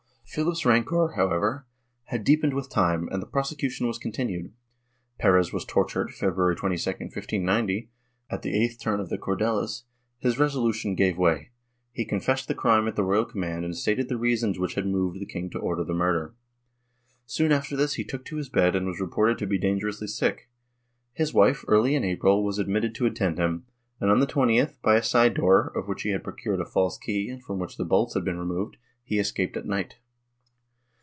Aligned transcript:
Philip's 0.33 0.65
rancor, 0.65 1.15
how 1.17 1.25
ever, 1.31 1.65
had 2.05 2.23
deepened 2.23 2.53
with 2.53 2.69
time, 2.69 3.09
and 3.11 3.21
the 3.21 3.25
prosecution 3.27 3.85
was 3.85 3.97
continued. 3.97 4.53
Perez 5.19 5.51
was 5.51 5.65
tortured, 5.65 6.11
February 6.11 6.55
22, 6.55 6.79
1590, 6.89 7.73
when, 7.73 7.89
at 8.37 8.41
the 8.41 8.53
eighth 8.57 8.79
turn 8.79 9.01
of 9.01 9.09
the 9.09 9.17
cordeles, 9.17 9.83
his 10.19 10.39
resolution 10.39 10.95
gave 10.95 11.17
way; 11.17 11.49
he 11.91 12.05
confessed 12.05 12.47
the 12.47 12.55
crime 12.55 12.87
at 12.87 12.95
the 12.95 13.03
royal 13.03 13.25
command 13.25 13.65
and 13.65 13.75
stated 13.75 14.07
the 14.07 14.15
reasons 14.17 14.57
which 14.57 14.75
had 14.75 14.87
moved 14.87 15.19
the 15.19 15.25
king 15.25 15.49
to 15.49 15.59
order 15.59 15.83
the 15.83 15.93
murder. 15.93 16.33
Soon 17.25 17.51
after 17.51 17.75
this 17.75 17.95
he 17.95 18.05
took 18.05 18.23
to 18.23 18.37
his 18.37 18.47
bed 18.47 18.73
and 18.73 18.87
was 18.87 19.01
reported 19.01 19.37
to 19.37 19.45
be 19.47 19.57
dangerously 19.59 20.07
sick; 20.07 20.47
his 21.11 21.33
wife, 21.33 21.65
early 21.67 21.93
in 21.93 22.05
April, 22.05 22.41
was 22.41 22.57
admitted 22.57 22.95
to 22.95 23.05
attend 23.05 23.37
him 23.37 23.65
and, 23.99 24.09
on 24.09 24.21
the 24.21 24.27
20th, 24.27 24.81
by 24.81 24.95
a 24.95 25.03
side 25.03 25.33
door, 25.33 25.73
of 25.75 25.89
which 25.89 26.03
he 26.03 26.11
had 26.11 26.23
procured 26.23 26.61
a 26.61 26.65
false 26.65 26.97
key 26.97 27.27
and 27.27 27.43
from 27.43 27.59
which 27.59 27.75
the 27.75 27.83
bolts 27.83 28.13
had 28.13 28.23
been 28.23 28.39
removed, 28.39 28.77
he 29.03 29.19
escaped 29.19 29.57
at 29.57 29.65
night. 29.65 29.97